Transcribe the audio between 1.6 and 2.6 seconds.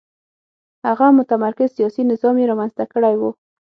سیاسي نظام یې